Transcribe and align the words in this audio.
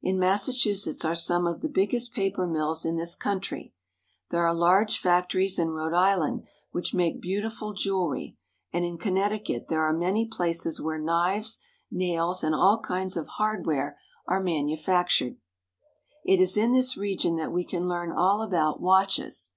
In 0.00 0.18
Massachusetts 0.18 1.04
are 1.04 1.14
some 1.14 1.46
of 1.46 1.60
the 1.60 1.68
biggest 1.68 2.14
paper 2.14 2.46
mills 2.46 2.86
in 2.86 2.96
this 2.96 3.14
country. 3.14 3.74
There 4.30 4.42
are 4.46 4.54
large 4.54 4.98
factories 4.98 5.58
in 5.58 5.68
Rhode 5.68 5.92
Island 5.92 6.44
which 6.70 6.94
make 6.94 7.20
beautiful 7.20 7.74
jewelry, 7.74 8.38
and 8.72 8.86
in 8.86 8.96
Connecticut 8.96 9.66
there 9.68 9.82
are 9.82 9.92
many 9.92 10.24
places 10.26 10.80
where 10.80 10.96
knives, 10.98 11.58
nails, 11.90 12.42
and 12.42 12.54
all 12.54 12.80
kinds 12.80 13.18
of 13.18 13.26
hardware 13.28 13.98
are 14.26 14.42
manufactured. 14.42 15.36
It 16.24 16.40
is 16.40 16.56
in 16.56 16.72
this 16.72 16.96
region 16.96 17.36
that 17.36 17.52
we 17.52 17.66
can 17.66 17.86
learn 17.86 18.10
all 18.10 18.40
about 18.40 18.80
watches. 18.80 19.50